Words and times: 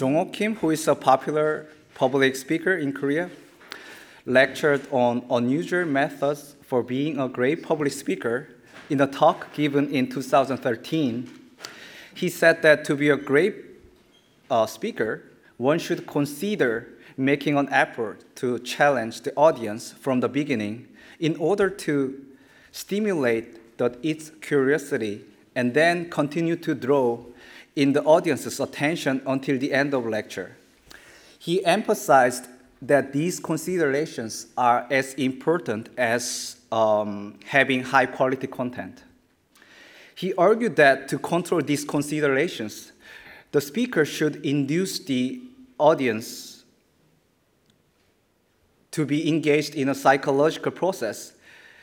Jong-ho 0.00 0.24
Kim, 0.24 0.54
who 0.56 0.70
is 0.70 0.88
a 0.88 0.94
popular 0.94 1.66
public 1.94 2.34
speaker 2.34 2.74
in 2.74 2.90
Korea, 2.90 3.28
lectured 4.24 4.80
on 4.90 5.26
unusual 5.28 5.84
methods 5.84 6.56
for 6.62 6.82
being 6.82 7.18
a 7.18 7.28
great 7.28 7.62
public 7.62 7.92
speaker 7.92 8.48
in 8.88 8.98
a 9.02 9.06
talk 9.06 9.52
given 9.52 9.92
in 9.92 10.08
2013. 10.08 11.28
He 12.14 12.30
said 12.30 12.62
that 12.62 12.82
to 12.86 12.96
be 12.96 13.10
a 13.10 13.16
great 13.18 13.56
uh, 14.50 14.64
speaker, 14.64 15.22
one 15.58 15.78
should 15.78 16.06
consider 16.06 16.88
making 17.18 17.58
an 17.58 17.68
effort 17.68 18.24
to 18.36 18.58
challenge 18.60 19.20
the 19.20 19.34
audience 19.34 19.92
from 19.92 20.20
the 20.20 20.30
beginning 20.30 20.88
in 21.18 21.36
order 21.36 21.68
to 21.68 22.24
stimulate 22.72 23.76
the, 23.76 23.94
its 24.02 24.32
curiosity 24.40 25.26
and 25.54 25.74
then 25.74 26.08
continue 26.08 26.56
to 26.56 26.74
draw 26.74 27.22
in 27.76 27.92
the 27.92 28.02
audience's 28.02 28.60
attention 28.60 29.22
until 29.26 29.58
the 29.58 29.72
end 29.72 29.94
of 29.94 30.06
lecture. 30.06 30.56
He 31.38 31.64
emphasized 31.64 32.46
that 32.82 33.12
these 33.12 33.40
considerations 33.40 34.46
are 34.56 34.86
as 34.90 35.14
important 35.14 35.88
as 35.96 36.56
um, 36.72 37.38
having 37.44 37.82
high 37.82 38.06
quality 38.06 38.46
content. 38.46 39.04
He 40.14 40.34
argued 40.34 40.76
that 40.76 41.08
to 41.08 41.18
control 41.18 41.62
these 41.62 41.84
considerations, 41.84 42.92
the 43.52 43.60
speaker 43.60 44.04
should 44.04 44.44
induce 44.44 44.98
the 44.98 45.40
audience 45.78 46.64
to 48.90 49.06
be 49.06 49.28
engaged 49.28 49.74
in 49.74 49.88
a 49.88 49.94
psychological 49.94 50.72
process. 50.72 51.32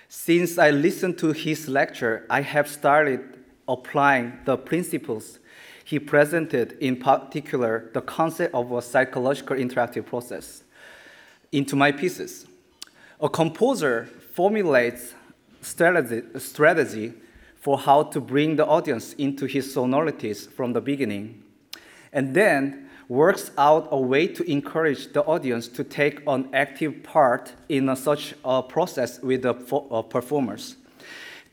Since 0.10 0.58
I 0.58 0.72
listened 0.72 1.18
to 1.20 1.32
his 1.32 1.68
lecture, 1.68 2.26
I 2.30 2.42
have 2.42 2.68
started 2.68 3.22
applying 3.68 4.40
the 4.46 4.58
principles 4.58 5.40
he 5.88 6.00
presented, 6.00 6.74
in 6.82 6.98
particular, 6.98 7.90
the 7.94 8.02
concept 8.02 8.54
of 8.54 8.74
a 8.74 8.82
psychological 8.82 9.56
interactive 9.56 10.06
process, 10.06 10.66
into 11.54 11.78
my 11.78 11.94
pieces. 11.94 12.46
A 13.22 13.30
composer 13.30 14.10
formulates 14.34 15.14
strategy, 15.62 16.24
strategy 16.40 17.14
for 17.56 17.78
how 17.78 18.04
to 18.04 18.20
bring 18.20 18.58
the 18.58 18.66
audience 18.66 19.14
into 19.14 19.46
his 19.46 19.74
sonorities 19.74 20.46
from 20.46 20.74
the 20.74 20.82
beginning, 20.82 21.42
and 22.12 22.34
then 22.34 22.90
works 23.08 23.52
out 23.58 23.88
a 23.90 23.98
way 23.98 24.28
to 24.28 24.44
encourage 24.52 25.14
the 25.14 25.24
audience 25.24 25.70
to 25.70 25.86
take 25.86 26.22
an 26.28 26.50
active 26.52 27.02
part 27.02 27.54
in 27.70 27.88
a, 27.88 27.96
such 27.96 28.34
a 28.44 28.62
process 28.62 29.22
with 29.22 29.44
the 29.44 29.54
uh, 29.54 30.02
performers. 30.02 30.76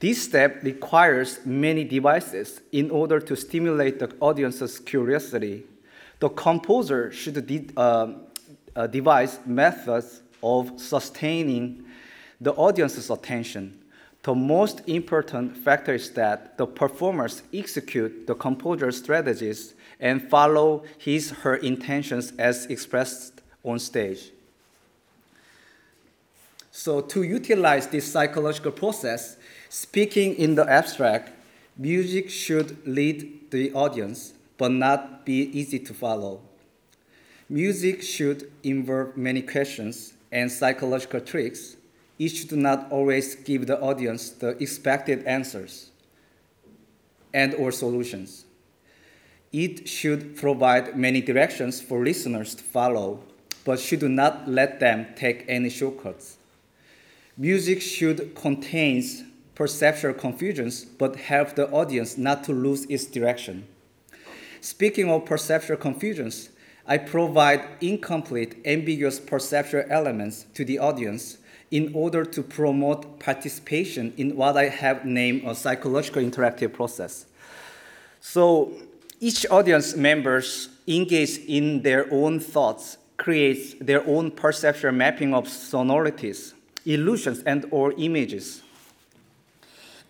This 0.05 0.23
step 0.23 0.63
requires 0.63 1.39
many 1.47 1.83
devices 1.83 2.61
in 2.73 2.91
order 2.91 3.21
to 3.21 3.35
stimulate 3.35 3.99
the 3.99 4.15
audience's 4.21 4.79
curiosity. 4.79 5.65
The 6.19 6.29
composer 6.29 7.11
should 7.11 7.47
de- 7.47 7.71
uh, 7.75 8.13
uh, 8.77 8.87
devise 8.87 9.39
methods 9.47 10.21
of 10.43 10.79
sustaining 10.79 11.87
the 12.39 12.53
audience's 12.53 13.09
attention. 13.09 13.83
The 14.25 14.35
most 14.35 14.83
important 14.87 15.57
factor 15.57 15.95
is 15.95 16.11
that 16.11 16.59
the 16.59 16.67
performers 16.67 17.43
execute 17.55 18.27
the 18.27 18.35
composer's 18.35 18.99
strategies 18.99 19.73
and 20.01 20.29
follow 20.29 20.85
his 20.99 21.31
her 21.31 21.57
intentions 21.57 22.35
as 22.39 22.67
expressed 22.67 23.41
on 23.65 23.79
stage. 23.79 24.34
So, 26.85 27.01
to 27.01 27.23
utilize 27.23 27.87
this 27.87 28.13
psychological 28.13 28.71
process, 28.71 29.39
speaking 29.71 30.35
in 30.35 30.55
the 30.55 30.71
abstract, 30.71 31.33
music 31.79 32.29
should 32.29 32.87
lead 32.87 33.51
the 33.51 33.73
audience, 33.73 34.35
but 34.59 34.71
not 34.71 35.25
be 35.25 35.49
easy 35.59 35.79
to 35.79 35.95
follow. 35.95 36.43
Music 37.49 38.03
should 38.03 38.53
involve 38.63 39.17
many 39.17 39.41
questions 39.41 40.13
and 40.31 40.53
psychological 40.53 41.21
tricks. 41.23 41.77
It 42.19 42.29
should 42.29 42.53
not 42.53 42.93
always 42.93 43.35
give 43.35 43.67
the 43.67 43.81
audience 43.81 44.29
the 44.29 44.49
expected 44.63 45.25
answers 45.25 45.89
and 47.33 47.55
or 47.55 47.73
solutions. 47.73 48.45
It 49.55 49.89
should 49.89 50.37
provide 50.37 50.99
many 50.99 51.23
directions 51.23 51.81
for 51.81 52.05
listeners 52.05 52.55
to 52.57 52.63
follow, 52.63 53.21
but 53.65 53.81
should 53.81 54.03
not 54.03 54.47
let 54.47 54.81
them 54.81 55.07
take 55.17 55.47
any 55.49 55.71
shortcuts. 55.71 56.37
Music 57.37 57.83
should 57.83 58.35
contain 58.37 59.03
perceptual 59.57 60.15
confusions, 60.15 60.85
but 60.85 61.17
help 61.17 61.55
the 61.57 61.69
audience 61.71 62.17
not 62.17 62.45
to 62.45 62.53
lose 62.53 62.85
its 62.87 63.07
direction. 63.07 63.67
Speaking 64.61 65.11
of 65.11 65.25
perceptual 65.25 65.77
confusions, 65.77 66.51
I 66.87 66.99
provide 66.99 67.65
incomplete, 67.81 68.57
ambiguous 68.65 69.19
perceptual 69.19 69.85
elements 69.91 70.47
to 70.55 70.65
the 70.65 70.79
audience 70.79 71.39
in 71.71 71.91
order 71.93 72.25
to 72.25 72.43
promote 72.43 73.19
participation 73.19 74.13
in 74.17 74.37
what 74.37 74.57
I 74.57 74.69
have 74.69 75.05
named 75.05 75.43
a 75.45 75.57
psychological 75.57 76.23
interactive 76.23 76.73
process. 76.73 77.27
So 78.21 78.73
each 79.19 79.45
audience 79.51 79.97
members 79.97 80.69
engage 80.87 81.39
in 81.39 81.83
their 81.83 82.07
own 82.13 82.39
thoughts, 82.39 82.97
creates 83.17 83.75
their 83.81 84.07
own 84.07 84.31
perceptual 84.31 84.93
mapping 84.93 85.35
of 85.35 85.49
sonorities, 85.49 86.54
illusions, 86.85 87.43
and 87.45 87.67
or 87.71 87.93
images. 87.99 88.63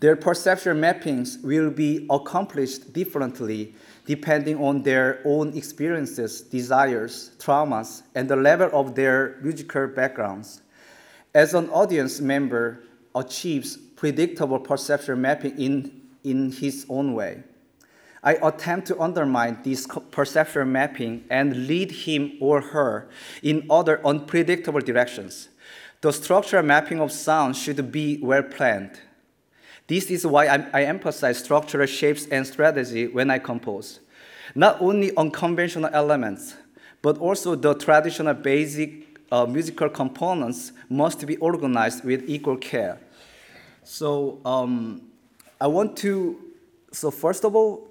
Their 0.01 0.17
perceptual 0.17 0.75
mappings 0.75 1.43
will 1.43 1.71
be 1.71 2.07
accomplished 2.11 2.93
differently 2.93 3.75
depending 4.07 4.63
on 4.63 4.83
their 4.83 5.21
own 5.25 5.57
experiences, 5.57 6.43
desires, 6.43 7.31
traumas, 7.39 8.03
and 8.15 8.29
the 8.29 8.37
level 8.37 8.69
of 8.73 8.95
their 8.95 9.39
musical 9.41 9.87
backgrounds. 9.87 10.61
As 11.35 11.55
an 11.55 11.71
audience 11.71 12.21
member 12.21 12.81
achieves 13.15 13.77
predictable 13.77 14.59
perceptual 14.59 15.17
mapping 15.17 15.59
in, 15.59 16.03
in 16.23 16.53
his 16.53 16.85
own 16.89 17.15
way, 17.15 17.43
I 18.23 18.35
attempt 18.43 18.89
to 18.89 19.01
undermine 19.01 19.59
this 19.63 19.87
perceptual 20.11 20.65
mapping 20.65 21.25
and 21.31 21.67
lead 21.67 21.91
him 21.91 22.33
or 22.41 22.61
her 22.61 23.09
in 23.43 23.67
other 23.71 24.05
unpredictable 24.07 24.81
directions. 24.81 25.49
The 26.05 26.13
structural 26.13 26.63
mapping 26.63 27.01
of 27.01 27.11
sound 27.11 27.57
should 27.57 27.91
be 27.91 28.19
well 28.21 28.43
planned. 28.43 29.01
This 29.87 30.11
is 30.11 30.27
why 30.27 30.49
I, 30.49 30.67
I 30.75 30.83
emphasize 30.85 31.39
structural 31.39 31.87
shapes 31.87 32.27
and 32.27 32.47
strategy 32.47 33.07
when 33.07 33.31
I 33.31 33.39
compose. 33.39 34.01
Not 34.55 34.83
only 34.83 35.17
unconventional 35.17 35.89
elements, 35.95 36.57
but 37.01 37.17
also 37.17 37.55
the 37.55 37.73
traditional 37.73 38.35
basic 38.35 39.19
uh, 39.33 39.47
musical 39.47 39.89
components 39.89 40.73
must 40.91 41.27
be 41.27 41.39
organized 41.39 42.05
with 42.05 42.29
equal 42.29 42.59
care. 42.59 43.01
So 43.83 44.43
um, 44.45 45.09
I 45.59 45.69
want 45.69 45.97
to, 46.05 46.39
so 46.93 47.11
first 47.11 47.47
of 47.47 47.57
all, 47.57 47.89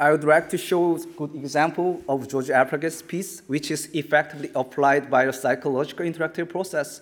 I 0.00 0.12
would 0.12 0.22
like 0.22 0.48
to 0.50 0.58
show 0.58 0.94
a 0.94 1.00
good 1.00 1.34
example 1.34 2.00
of 2.08 2.28
George 2.28 2.46
Aperghis's 2.46 3.02
piece, 3.02 3.42
which 3.48 3.72
is 3.72 3.86
effectively 3.94 4.48
applied 4.54 5.10
by 5.10 5.24
a 5.24 5.32
psychological 5.32 6.06
interactive 6.06 6.48
process. 6.48 7.00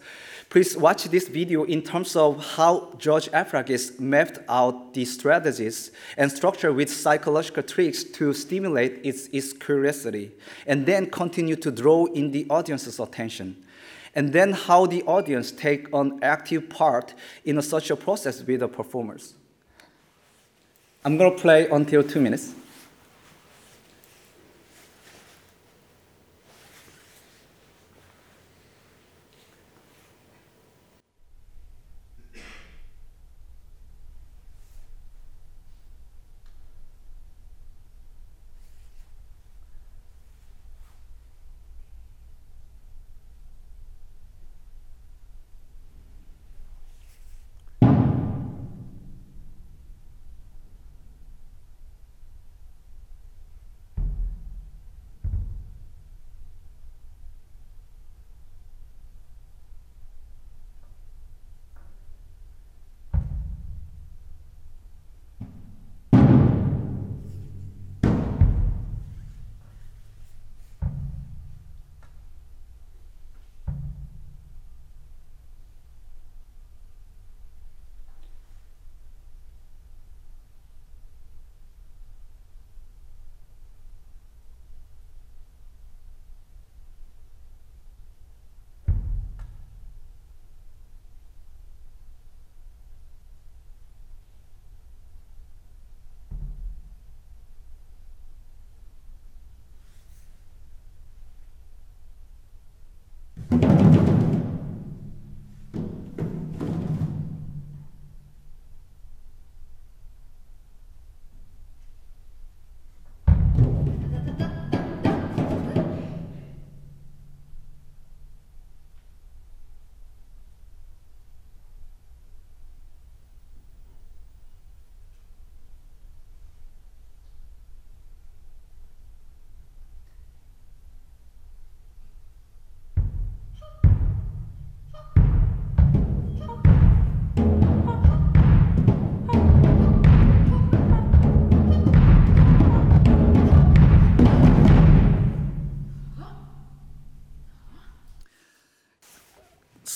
Please 0.49 0.75
watch 0.79 1.05
this 1.05 1.29
video 1.29 1.65
in 1.65 1.83
terms 1.83 2.17
of 2.17 2.43
how 2.55 2.95
George 2.97 3.31
Aperghis 3.33 4.01
mapped 4.01 4.39
out 4.49 4.95
the 4.95 5.05
strategies 5.05 5.91
and 6.17 6.33
structure 6.33 6.73
with 6.73 6.89
psychological 6.89 7.63
tricks 7.63 8.03
to 8.03 8.33
stimulate 8.33 9.05
its, 9.05 9.27
its 9.27 9.53
curiosity, 9.53 10.33
and 10.67 10.87
then 10.87 11.11
continue 11.11 11.57
to 11.57 11.71
draw 11.71 12.07
in 12.07 12.31
the 12.31 12.47
audience's 12.49 12.99
attention. 12.99 13.63
And 14.15 14.33
then 14.33 14.53
how 14.53 14.87
the 14.87 15.03
audience 15.03 15.53
take 15.53 15.93
an 15.93 16.19
active 16.23 16.71
part 16.71 17.13
in 17.45 17.59
a, 17.59 17.63
such 17.63 17.91
a 17.91 17.97
process 17.97 18.43
with 18.43 18.61
the 18.61 18.69
performers. 18.69 19.35
I'm 21.05 21.19
gonna 21.19 21.37
play 21.37 21.69
until 21.69 22.03
two 22.03 22.23
minutes. 22.23 22.55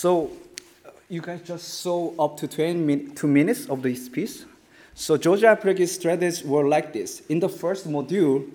So 0.00 0.30
you 1.10 1.20
guys 1.20 1.42
just 1.42 1.82
saw 1.82 2.14
up 2.18 2.38
to 2.38 2.48
20 2.48 2.72
min- 2.72 3.14
two 3.14 3.26
minutes 3.26 3.66
of 3.68 3.82
this 3.82 4.08
piece. 4.08 4.46
So 4.94 5.18
George 5.18 5.42
Aperghis's 5.42 5.94
strategies 5.94 6.42
were 6.42 6.66
like 6.66 6.94
this. 6.94 7.20
In 7.28 7.38
the 7.38 7.50
first 7.50 7.86
module, 7.86 8.48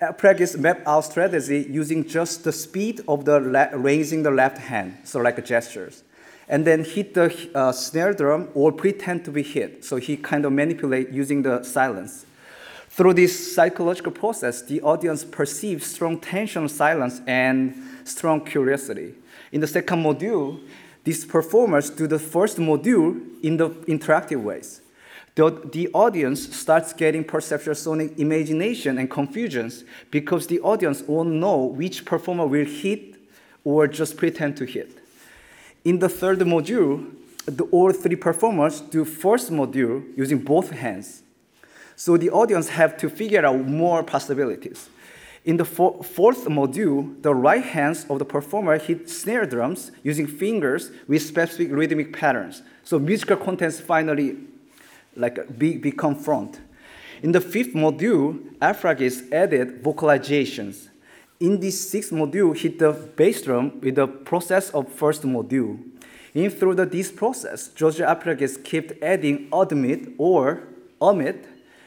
Aperghis 0.00 0.58
mapped 0.58 0.86
out 0.86 1.04
strategy 1.04 1.66
using 1.68 2.08
just 2.08 2.44
the 2.44 2.50
speed 2.52 3.02
of 3.06 3.26
the 3.26 3.42
raising 3.74 4.22
the 4.22 4.30
left 4.30 4.56
hand, 4.56 4.96
so 5.04 5.20
like 5.20 5.44
gestures. 5.44 6.02
And 6.48 6.66
then 6.66 6.82
hit 6.82 7.12
the 7.12 7.50
uh, 7.54 7.72
snare 7.72 8.14
drum 8.14 8.48
or 8.54 8.72
pretend 8.72 9.26
to 9.26 9.30
be 9.30 9.42
hit. 9.42 9.84
So 9.84 9.96
he 9.96 10.16
kind 10.16 10.46
of 10.46 10.52
manipulate 10.52 11.10
using 11.10 11.42
the 11.42 11.62
silence. 11.62 12.24
Through 12.88 13.12
this 13.12 13.54
psychological 13.54 14.12
process, 14.12 14.62
the 14.62 14.80
audience 14.80 15.24
perceives 15.24 15.84
strong 15.88 16.18
tension, 16.18 16.70
silence, 16.70 17.20
and 17.26 17.74
strong 18.04 18.42
curiosity. 18.42 19.16
In 19.54 19.60
the 19.60 19.68
second 19.68 20.02
module, 20.02 20.58
these 21.04 21.24
performers 21.24 21.88
do 21.88 22.08
the 22.08 22.18
first 22.18 22.58
module 22.58 23.20
in 23.40 23.56
the 23.56 23.70
interactive 23.86 24.42
ways. 24.42 24.80
The, 25.36 25.68
the 25.72 25.88
audience 25.92 26.56
starts 26.56 26.92
getting 26.92 27.22
perceptual 27.22 27.76
sonic 27.76 28.18
imagination 28.18 28.98
and 28.98 29.08
confusions 29.08 29.84
because 30.10 30.48
the 30.48 30.58
audience 30.58 31.02
won't 31.02 31.30
know 31.30 31.66
which 31.66 32.04
performer 32.04 32.48
will 32.48 32.64
hit 32.64 33.14
or 33.62 33.86
just 33.86 34.16
pretend 34.16 34.56
to 34.56 34.64
hit. 34.64 34.90
In 35.84 36.00
the 36.00 36.08
third 36.08 36.40
module, 36.40 37.12
the, 37.46 37.62
all 37.70 37.92
three 37.92 38.16
performers 38.16 38.80
do 38.80 39.04
first 39.04 39.52
module 39.52 40.02
using 40.16 40.38
both 40.38 40.70
hands. 40.70 41.22
So 41.94 42.16
the 42.16 42.30
audience 42.30 42.70
have 42.70 42.96
to 42.96 43.08
figure 43.08 43.46
out 43.46 43.68
more 43.68 44.02
possibilities. 44.02 44.88
In 45.44 45.58
the 45.58 45.64
for 45.64 46.02
fourth 46.02 46.46
module, 46.46 47.20
the 47.22 47.34
right 47.34 47.62
hands 47.62 48.06
of 48.08 48.18
the 48.18 48.24
performer 48.24 48.78
hit 48.78 49.10
snare 49.10 49.44
drums 49.44 49.92
using 50.02 50.26
fingers 50.26 50.90
with 51.06 51.20
specific 51.20 51.70
rhythmic 51.70 52.16
patterns. 52.16 52.62
So 52.82 52.98
musical 52.98 53.36
contents 53.36 53.78
finally 53.78 54.38
like 55.16 55.58
be, 55.58 55.76
become 55.76 56.16
front. 56.16 56.60
In 57.22 57.32
the 57.32 57.40
fifth 57.40 57.74
module, 57.74 58.38
Aperghis 58.58 59.30
added 59.32 59.82
vocalizations. 59.82 60.88
In 61.40 61.60
this 61.60 61.90
sixth 61.90 62.10
module, 62.10 62.56
hit 62.56 62.78
the 62.78 62.92
bass 62.92 63.42
drum 63.42 63.80
with 63.80 63.96
the 63.96 64.06
process 64.06 64.70
of 64.70 64.90
first 64.90 65.22
module. 65.22 65.78
In 66.32 66.50
through 66.50 66.74
the, 66.74 66.86
this 66.86 67.12
process, 67.12 67.68
George 67.68 67.98
Aperghis 67.98 68.62
kept 68.64 69.02
adding 69.02 69.48
admit 69.52 70.08
or 70.16 70.64
omit 71.00 71.46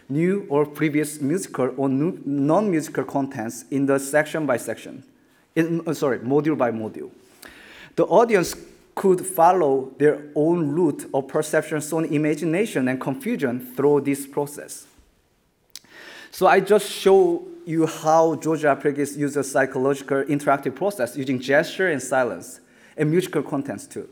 new 0.09 0.45
or 0.49 0.65
previous 0.65 1.21
musical 1.21 1.73
or 1.77 1.89
non-musical 1.89 3.03
contents 3.03 3.65
in 3.71 3.85
the 3.85 3.99
section 3.99 4.45
by 4.45 4.57
section, 4.57 5.03
in, 5.55 5.81
uh, 5.85 5.93
sorry, 5.93 6.19
module 6.19 6.57
by 6.57 6.71
module. 6.71 7.11
The 7.95 8.05
audience 8.05 8.55
could 8.95 9.25
follow 9.25 9.91
their 9.97 10.23
own 10.35 10.69
route 10.69 11.05
of 11.13 11.27
perception, 11.27 11.81
so 11.81 11.99
imagination 11.99 12.87
and 12.87 12.99
confusion 12.99 13.59
through 13.75 14.01
this 14.01 14.25
process. 14.25 14.87
So 16.31 16.47
I 16.47 16.59
just 16.59 16.91
show 16.91 17.47
you 17.65 17.85
how 17.85 18.35
Georgia 18.35 18.75
Aperghis 18.75 19.17
uses 19.17 19.37
a 19.37 19.43
psychological 19.43 20.23
interactive 20.23 20.75
process 20.75 21.17
using 21.17 21.39
gesture 21.39 21.89
and 21.89 22.01
silence 22.01 22.59
and 22.95 23.11
musical 23.11 23.43
contents 23.43 23.85
too. 23.85 24.07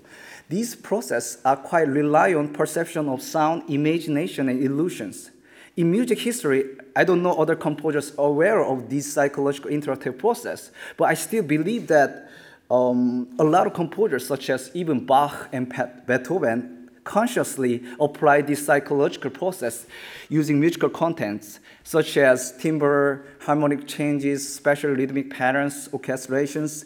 These 0.49 0.75
processes 0.75 1.41
are 1.43 1.55
quite 1.55 1.87
rely 1.87 2.33
on 2.33 2.49
perception 2.49 3.09
of 3.09 3.21
sound, 3.21 3.63
imagination, 3.69 4.49
and 4.49 4.61
illusions. 4.61 5.31
In 5.77 5.91
music 5.91 6.19
history, 6.19 6.63
I 6.95 7.03
don't 7.03 7.21
know 7.21 7.33
other 7.33 7.55
composers 7.55 8.13
aware 8.17 8.63
of 8.63 8.89
this 8.89 9.11
psychological 9.11 9.69
interactive 9.69 10.17
process, 10.17 10.71
but 10.95 11.05
I 11.05 11.15
still 11.15 11.43
believe 11.43 11.87
that 11.87 12.29
um, 12.71 13.27
a 13.37 13.43
lot 13.43 13.67
of 13.67 13.73
composers, 13.73 14.25
such 14.25 14.49
as 14.49 14.71
even 14.73 15.05
Bach 15.05 15.49
and 15.51 15.67
Beethoven, 16.07 16.89
consciously 17.03 17.83
apply 17.99 18.41
this 18.41 18.65
psychological 18.65 19.29
process 19.29 19.85
using 20.29 20.59
musical 20.61 20.89
contents 20.89 21.59
such 21.83 22.15
as 22.17 22.57
timbre, 22.57 23.25
harmonic 23.41 23.85
changes, 23.85 24.55
special 24.55 24.91
rhythmic 24.91 25.29
patterns, 25.29 25.89
orchestrations. 25.89 26.85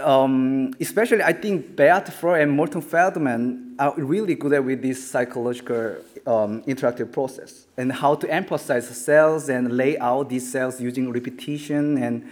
Um, 0.00 0.74
especially, 0.80 1.22
I 1.22 1.32
think 1.32 1.76
Beat 1.76 2.08
Furrer 2.08 2.40
and 2.40 2.50
Morton 2.50 2.82
Feldman 2.82 3.76
are 3.78 3.94
really 3.96 4.34
good 4.34 4.52
at 4.52 4.64
with 4.64 4.82
this 4.82 5.08
psychological 5.08 5.96
um, 6.26 6.62
interactive 6.64 7.12
process 7.12 7.66
and 7.76 7.92
how 7.92 8.16
to 8.16 8.28
emphasize 8.28 8.88
cells 8.88 9.48
and 9.48 9.76
lay 9.76 9.96
out 9.98 10.30
these 10.30 10.50
cells 10.50 10.80
using 10.80 11.12
repetition 11.12 12.02
and 12.02 12.28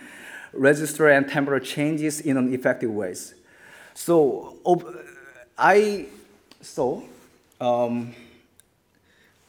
register 0.52 1.08
and 1.08 1.28
temporal 1.28 1.60
changes 1.60 2.20
in 2.20 2.36
an 2.36 2.52
effective 2.52 2.90
ways. 2.90 3.34
So 3.94 4.56
I 5.56 6.06
so 6.60 7.04
um, 7.60 8.12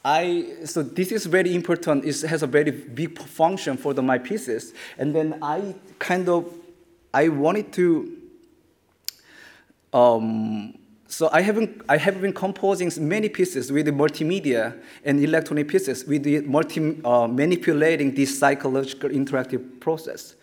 I 0.04 0.52
so 0.64 0.84
this 0.84 1.10
is 1.10 1.26
very 1.26 1.52
important. 1.52 2.04
It 2.04 2.20
has 2.22 2.44
a 2.44 2.46
very 2.46 2.70
big 2.70 3.18
function 3.18 3.76
for 3.76 3.92
the 3.92 4.02
my 4.02 4.18
pieces, 4.18 4.72
and 4.98 5.14
then 5.14 5.38
I 5.42 5.74
kind 5.98 6.28
of 6.28 6.63
I 7.14 7.28
wanted 7.28 7.72
to. 7.74 8.12
Um, 9.92 10.76
so 11.06 11.30
I 11.32 11.42
have 11.42 11.54
been, 11.54 11.80
I 11.88 11.96
have 11.96 12.20
been 12.20 12.32
composing 12.32 12.90
many 12.98 13.28
pieces 13.28 13.70
with 13.70 13.86
multimedia 13.86 14.76
and 15.04 15.22
electronic 15.22 15.68
pieces 15.68 16.04
with 16.04 16.24
the 16.24 16.40
multi, 16.40 17.00
uh, 17.04 17.28
manipulating 17.28 18.12
this 18.12 18.36
psychological 18.36 19.10
interactive 19.10 19.78
process. 19.78 20.34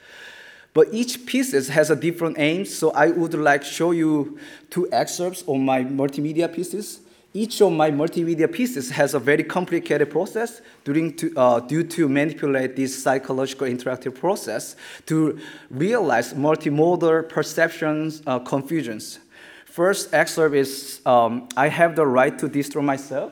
But 0.74 0.88
each 0.94 1.26
piece 1.26 1.52
has 1.68 1.90
a 1.90 1.96
different 1.98 2.40
aim, 2.40 2.64
so 2.64 2.92
I 2.92 3.08
would 3.08 3.34
like 3.34 3.64
show 3.66 3.92
you 3.92 4.40
two 4.70 4.88
excerpts 4.94 5.42
of 5.42 5.58
my 5.58 5.84
multimedia 5.84 6.48
pieces. 6.54 7.02
Each 7.34 7.62
of 7.62 7.72
my 7.72 7.90
multimedia 7.92 8.52
pieces 8.52 8.90
has 8.92 9.14
a 9.14 9.20
very 9.20 9.44
complicated 9.44 10.10
process 10.10 10.62
to, 10.84 11.34
uh, 11.38 11.62
due 11.62 11.84
to 11.84 12.10
manipulate 12.10 12.76
this 12.76 13.02
psychological 13.02 13.68
interactive 13.68 14.16
process 14.16 14.76
to 15.06 15.40
realize 15.70 16.34
multimodal 16.34 17.30
perceptions, 17.30 18.22
uh, 18.28 18.40
confusions. 18.40 19.20
First 19.66 20.14
excerpt 20.14 20.56
is 20.56 21.00
um, 21.06 21.48
I 21.56 21.70
have 21.70 21.96
the 21.96 22.06
right 22.06 22.38
to 22.38 22.50
destroy 22.50 22.82
myself. 22.82 23.32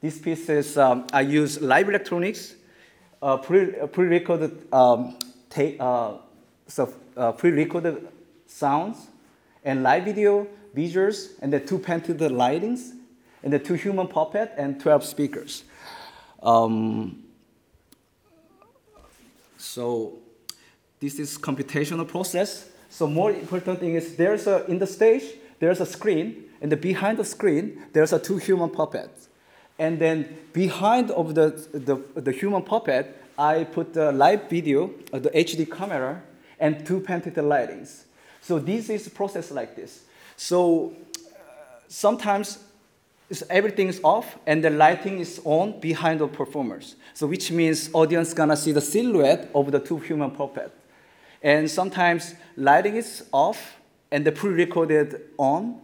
This 0.00 0.18
piece 0.18 0.48
is 0.48 0.76
um, 0.76 1.06
I 1.12 1.20
use 1.20 1.60
live 1.60 1.88
electronics, 1.88 2.56
uh, 3.22 3.36
pre, 3.36 3.66
pre-recorded 3.92 4.72
um, 4.72 5.16
uh, 5.56 6.14
so, 6.66 6.92
uh, 7.16 7.30
pre-recorded 7.30 8.08
sounds, 8.46 9.06
and 9.64 9.84
live 9.84 10.04
video, 10.04 10.48
visuals, 10.76 11.30
and 11.40 11.52
the 11.52 11.60
two 11.60 11.78
painted 11.78 12.18
lightings, 12.18 12.92
and 13.42 13.52
the 13.52 13.58
two 13.58 13.74
human 13.74 14.08
puppet 14.08 14.52
and 14.56 14.80
12 14.80 15.04
speakers. 15.04 15.64
Um, 16.42 17.24
so 19.56 20.18
this 21.00 21.18
is 21.18 21.38
computational 21.38 22.06
process. 22.06 22.68
So 22.88 23.06
more 23.06 23.30
important 23.30 23.80
thing 23.80 23.94
is 23.94 24.16
there's 24.16 24.46
a, 24.46 24.64
in 24.66 24.78
the 24.78 24.86
stage, 24.86 25.24
there's 25.58 25.80
a 25.80 25.86
screen, 25.86 26.44
and 26.60 26.72
the 26.72 26.76
behind 26.76 27.18
the 27.18 27.24
screen, 27.24 27.82
there's 27.92 28.12
a 28.12 28.18
two 28.18 28.38
human 28.38 28.70
puppets. 28.70 29.28
And 29.78 29.98
then 29.98 30.36
behind 30.52 31.10
of 31.10 31.34
the, 31.34 31.50
the, 31.72 32.20
the 32.20 32.32
human 32.32 32.62
puppet, 32.62 33.14
I 33.38 33.64
put 33.64 33.92
the 33.92 34.12
live 34.12 34.48
video, 34.48 34.90
uh, 35.12 35.18
the 35.18 35.30
HD 35.30 35.70
camera, 35.70 36.22
and 36.58 36.86
two 36.86 37.00
painted 37.00 37.34
lightings. 37.34 38.04
So 38.40 38.58
this 38.58 38.88
is 38.88 39.08
process 39.08 39.50
like 39.50 39.76
this. 39.76 40.04
So 40.36 40.94
uh, 41.26 41.38
sometimes 41.88 42.58
everything 43.50 43.88
is 43.88 44.00
off 44.04 44.38
and 44.46 44.62
the 44.62 44.70
lighting 44.70 45.18
is 45.18 45.40
on 45.44 45.80
behind 45.80 46.20
the 46.20 46.28
performers. 46.28 46.96
So 47.14 47.26
which 47.26 47.50
means 47.50 47.90
audience 47.92 48.32
gonna 48.32 48.56
see 48.56 48.72
the 48.72 48.80
silhouette 48.80 49.50
of 49.54 49.72
the 49.72 49.80
two 49.80 49.98
human 49.98 50.30
puppets. 50.30 50.74
And 51.42 51.70
sometimes 51.70 52.34
lighting 52.56 52.96
is 52.96 53.24
off 53.32 53.76
and 54.10 54.24
the 54.24 54.32
pre-recorded 54.32 55.20
on, 55.38 55.80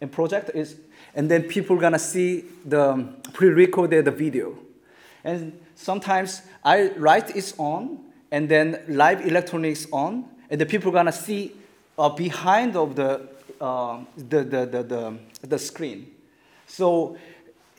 and 0.00 0.10
project 0.10 0.50
is, 0.54 0.76
and 1.14 1.30
then 1.30 1.42
people 1.42 1.76
gonna 1.76 1.98
see 1.98 2.44
the 2.64 3.08
pre-recorded 3.32 4.04
video. 4.16 4.56
And 5.24 5.58
sometimes 5.74 6.42
I 6.64 6.90
write 6.96 7.36
is 7.36 7.54
on, 7.58 7.98
and 8.30 8.48
then 8.48 8.80
live 8.88 9.26
electronics 9.26 9.86
on, 9.92 10.24
and 10.48 10.60
the 10.60 10.66
people 10.66 10.92
gonna 10.92 11.12
see 11.12 11.52
uh, 11.98 12.08
behind 12.08 12.76
of 12.76 12.94
the, 12.94 13.28
uh, 13.60 13.98
the, 14.16 14.44
the, 14.44 14.66
the, 14.66 14.82
the, 14.82 15.18
the 15.42 15.58
screen. 15.58 16.10
So 16.70 17.16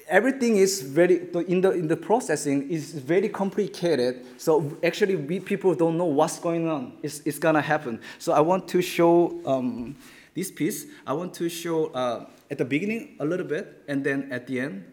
everything 0.10 0.58
is 0.58 0.82
very 0.82 1.30
in 1.48 1.62
the 1.62 1.72
in 1.72 1.88
the 1.88 1.96
processing 1.96 2.70
is 2.70 2.94
very 2.94 3.30
complicated. 3.30 4.26
So 4.38 4.78
actually, 4.84 5.16
we 5.16 5.40
people 5.40 5.74
don't 5.74 5.98
know 5.98 6.06
what's 6.06 6.40
going 6.40 6.68
on. 6.68 6.94
It's, 7.02 7.22
it's 7.26 7.40
gonna 7.40 7.62
happen. 7.62 8.02
So 8.20 8.34
I 8.34 8.42
want 8.42 8.68
to 8.70 8.82
show 8.82 9.40
um, 9.46 9.96
this 10.36 10.52
piece. 10.52 10.86
I 11.08 11.14
want 11.14 11.34
to 11.36 11.50
show 11.50 11.88
uh, 11.94 12.26
at 12.52 12.58
the 12.58 12.66
beginning 12.66 13.16
a 13.20 13.26
little 13.26 13.48
bit, 13.48 13.84
and 13.88 14.04
then 14.04 14.32
at 14.32 14.46
the 14.46 14.60
end 14.60 14.84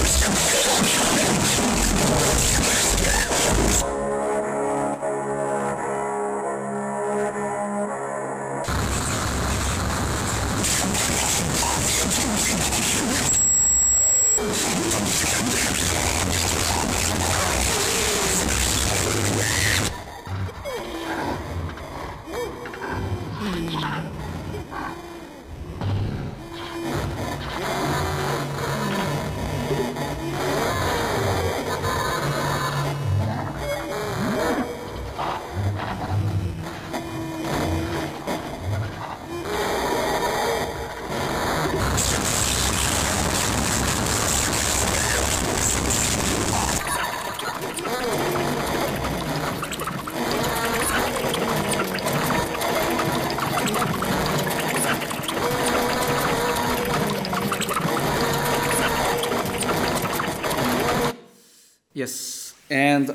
Let's 0.00 2.52
go. 2.52 2.57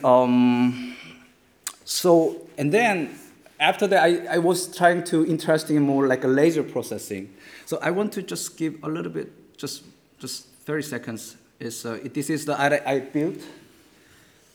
Um, 0.03 0.95
so 1.85 2.47
and 2.57 2.71
then 2.71 3.17
after 3.59 3.87
that, 3.87 4.03
I, 4.03 4.35
I 4.35 4.37
was 4.39 4.75
trying 4.75 5.03
to 5.05 5.25
interesting 5.25 5.81
more 5.81 6.07
like 6.07 6.23
a 6.23 6.27
laser 6.27 6.63
processing. 6.63 7.33
So 7.65 7.79
I 7.81 7.91
want 7.91 8.11
to 8.13 8.21
just 8.21 8.57
give 8.57 8.83
a 8.83 8.89
little 8.89 9.11
bit, 9.11 9.57
just 9.57 9.83
just 10.19 10.47
30 10.65 10.83
seconds. 10.83 11.37
Is 11.59 11.85
uh, 11.85 11.99
this 12.13 12.29
is 12.29 12.45
the 12.45 12.59
I, 12.59 12.81
I 12.85 12.99
built 12.99 13.39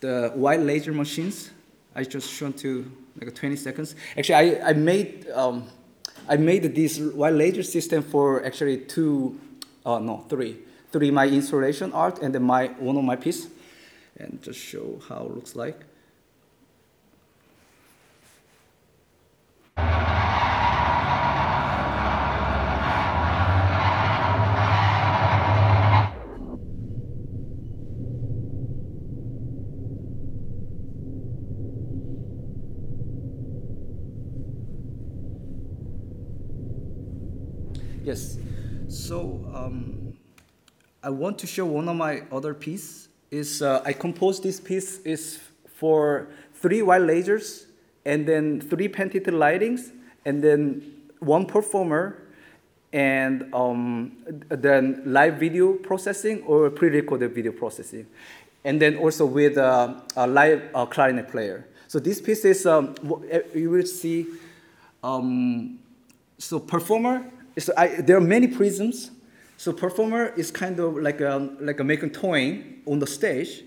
the 0.00 0.30
white 0.34 0.60
laser 0.60 0.92
machines. 0.92 1.50
I 1.94 2.04
just 2.04 2.30
shown 2.30 2.52
to 2.54 2.90
like 3.18 3.34
20 3.34 3.56
seconds. 3.56 3.96
Actually, 4.16 4.34
I, 4.60 4.70
I 4.70 4.72
made 4.74 5.28
um, 5.30 5.68
I 6.28 6.36
made 6.36 6.74
this 6.74 6.98
white 6.98 7.34
laser 7.34 7.62
system 7.62 8.02
for 8.02 8.44
actually 8.44 8.78
two, 8.78 9.40
uh, 9.86 9.98
no 9.98 10.24
three, 10.28 10.58
three 10.92 11.10
my 11.10 11.26
installation 11.26 11.92
art 11.92 12.20
and 12.20 12.34
then 12.34 12.42
my 12.42 12.66
one 12.78 12.96
of 12.96 13.04
my 13.04 13.16
piece 13.16 13.48
and 14.18 14.42
just 14.42 14.58
show 14.58 15.00
how 15.08 15.24
it 15.26 15.34
looks 15.34 15.54
like. 15.54 15.80
Yes, 38.04 38.38
so 38.88 39.44
um, 39.52 40.14
I 41.02 41.10
want 41.10 41.38
to 41.40 41.46
show 41.46 41.66
one 41.66 41.90
of 41.90 41.96
my 41.96 42.22
other 42.32 42.54
pieces 42.54 43.07
is 43.30 43.62
uh, 43.62 43.82
I 43.84 43.92
composed 43.92 44.42
this 44.42 44.60
piece 44.60 45.00
is 45.00 45.40
for 45.66 46.28
three 46.54 46.82
white 46.82 47.02
lasers 47.02 47.66
and 48.04 48.26
then 48.26 48.60
three 48.60 48.88
painted 48.88 49.24
lightings 49.26 49.92
and 50.24 50.42
then 50.42 50.82
one 51.20 51.46
performer 51.46 52.22
and 52.92 53.52
um, 53.54 54.16
then 54.48 55.02
live 55.04 55.34
video 55.34 55.74
processing 55.74 56.42
or 56.44 56.70
pre-recorded 56.70 57.34
video 57.34 57.52
processing 57.52 58.06
and 58.64 58.80
then 58.80 58.96
also 58.96 59.26
with 59.26 59.58
uh, 59.58 59.94
a 60.16 60.26
live 60.26 60.62
uh, 60.74 60.86
clarinet 60.86 61.28
player 61.30 61.66
so 61.86 61.98
this 61.98 62.20
piece 62.20 62.44
is 62.44 62.66
um, 62.66 62.94
you 63.54 63.70
will 63.70 63.86
see 63.86 64.26
um, 65.02 65.78
so 66.38 66.58
performer 66.58 67.24
is 67.56 67.70
I, 67.76 68.00
there 68.00 68.16
are 68.16 68.20
many 68.20 68.46
prisms. 68.46 69.10
So 69.58 69.72
performer 69.72 70.32
is 70.36 70.52
kind 70.52 70.78
of 70.78 70.98
like 70.98 71.20
a, 71.20 71.50
like 71.58 71.80
a 71.80 71.84
making 71.84 72.10
toy 72.10 72.62
on 72.86 73.00
the 73.00 73.08
stage 73.08 73.64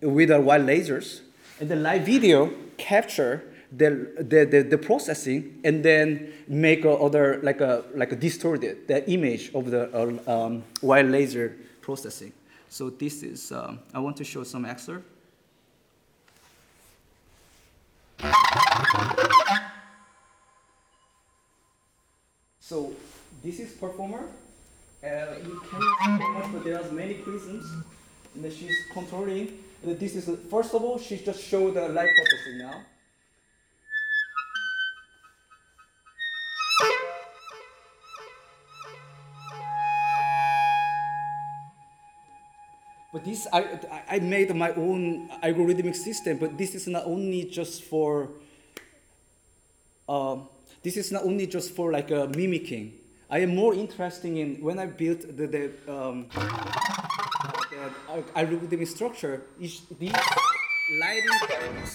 with 0.00 0.32
a 0.32 0.40
white 0.40 0.62
lasers, 0.62 1.20
and 1.60 1.70
the 1.70 1.76
live 1.76 2.04
video 2.04 2.52
capture 2.76 3.44
the, 3.70 4.12
the, 4.18 4.44
the, 4.44 4.62
the 4.62 4.76
processing 4.76 5.60
and 5.62 5.84
then 5.84 6.32
make 6.48 6.84
other 6.84 7.38
like 7.40 7.60
a 7.60 7.84
like 7.94 8.10
a 8.10 8.16
distorted 8.16 8.88
the 8.88 9.08
image 9.08 9.54
of 9.54 9.70
the 9.70 9.88
uh, 9.96 10.30
um, 10.30 10.64
white 10.80 11.06
laser 11.06 11.56
processing. 11.80 12.32
So 12.68 12.90
this 12.90 13.22
is 13.22 13.52
um, 13.52 13.78
I 13.94 14.00
want 14.00 14.16
to 14.16 14.24
show 14.24 14.42
some 14.42 14.64
excerpt. 14.64 15.06
So 22.58 22.92
this 23.44 23.60
is 23.60 23.70
performer. 23.70 24.24
Uh, 25.02 25.34
you 25.44 25.60
cannot 25.68 25.98
see 25.98 26.28
much, 26.32 26.52
but 26.52 26.64
there 26.64 26.80
are 26.80 26.92
many 26.92 27.14
prisms. 27.14 27.66
And 28.34 28.52
she's 28.52 28.76
controlling. 28.92 29.58
And 29.82 29.98
this 29.98 30.14
is 30.14 30.30
first 30.48 30.72
of 30.74 30.82
all, 30.82 30.96
she 30.98 31.18
just 31.18 31.42
showed 31.42 31.74
the 31.74 31.88
light 31.88 32.08
processing 32.08 32.58
now. 32.58 32.82
But 43.12 43.24
this, 43.24 43.46
I, 43.52 43.78
I 44.08 44.18
made 44.20 44.54
my 44.54 44.70
own 44.72 45.28
algorithmic 45.42 45.96
system, 45.96 46.38
but 46.38 46.56
this 46.56 46.74
is 46.74 46.86
not 46.86 47.04
only 47.04 47.44
just 47.44 47.82
for, 47.82 48.30
uh, 50.08 50.36
this 50.82 50.96
is 50.96 51.12
not 51.12 51.24
only 51.24 51.46
just 51.46 51.72
for 51.74 51.92
like 51.92 52.10
uh, 52.10 52.28
mimicking. 52.34 53.01
I 53.32 53.38
am 53.38 53.56
more 53.56 53.72
interested 53.72 54.36
in 54.36 54.60
when 54.60 54.78
I 54.78 54.84
built 54.84 55.22
the, 55.22 55.46
the, 55.46 55.64
um, 55.88 56.26
the 56.34 58.20
algorithmic 58.36 58.86
structure, 58.86 59.40
is 59.58 59.80
these 59.98 60.12
lighting 61.00 61.30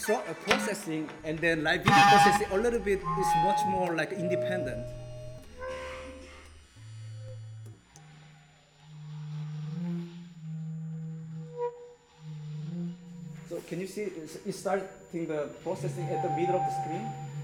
uh, 0.10 0.34
processing 0.48 1.08
and 1.24 1.38
then 1.38 1.64
live 1.64 1.84
video 1.84 1.94
processing 1.94 2.48
a 2.50 2.58
little 2.58 2.80
bit 2.80 2.98
is 2.98 3.28
much 3.44 3.60
more 3.68 3.96
like 3.96 4.14
independent. 4.14 4.84
So 13.48 13.62
can 13.70 13.80
you 13.80 13.86
see 13.86 14.10
it's 14.44 14.58
starting 14.58 15.28
the 15.28 15.50
processing 15.62 16.06
at 16.10 16.24
the 16.24 16.30
middle 16.32 16.56
of 16.56 16.66
the 16.66 16.74
screen? 16.82 17.37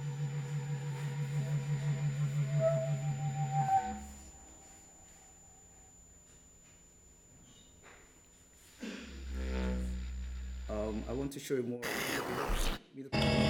Want 11.23 11.31
to 11.31 11.39
show 11.39 11.53
you 11.53 11.63
more. 11.63 13.42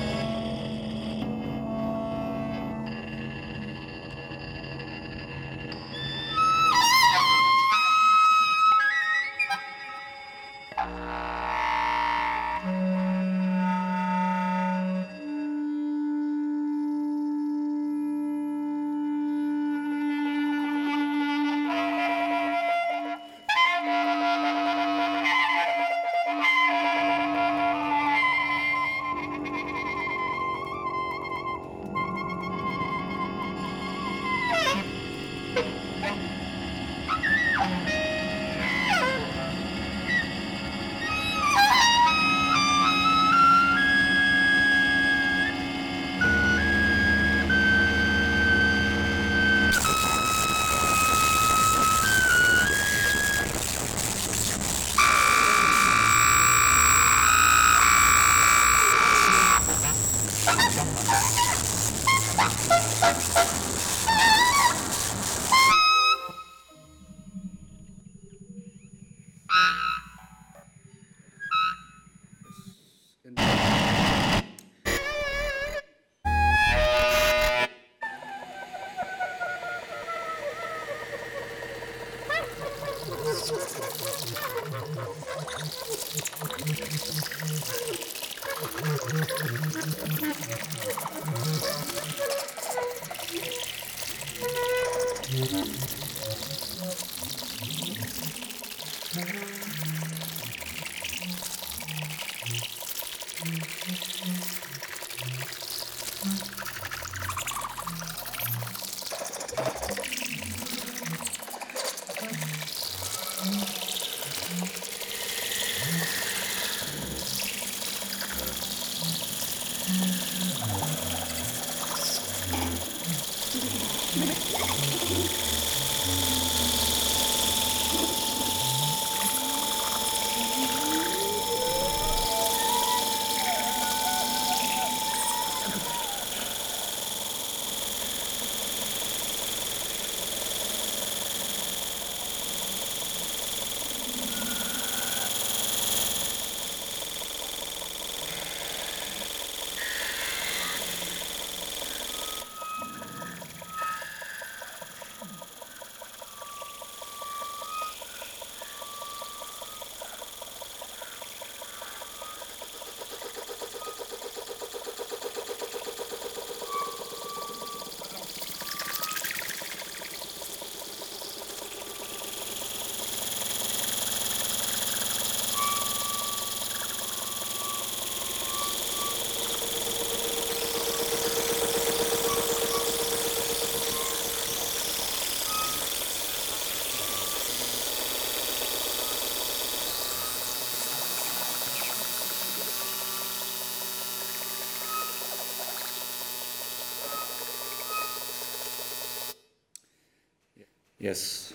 Yes. 201.04 201.52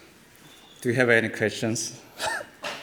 Do 0.83 0.91
you 0.91 0.95
have 0.97 1.09
any 1.09 1.31
questions? 1.31 1.99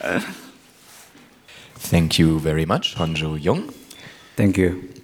Thank 1.76 2.18
you 2.18 2.40
very 2.40 2.66
much, 2.66 2.96
Honjo 2.96 3.40
Jung. 3.40 3.72
Thank 4.34 4.58
you. 4.58 4.95